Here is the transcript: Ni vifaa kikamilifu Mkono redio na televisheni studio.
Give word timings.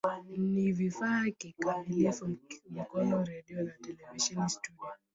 Ni 0.51 0.71
vifaa 0.71 1.25
kikamilifu 1.37 2.37
Mkono 2.69 3.23
redio 3.23 3.63
na 3.63 3.71
televisheni 3.71 4.49
studio. 4.49 4.85